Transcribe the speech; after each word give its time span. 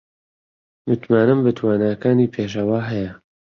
متمانەم 0.87 1.39
بە 1.45 1.51
تواناکانی 1.57 2.31
پێشەوا 2.33 2.79
هەیە. 2.89 3.11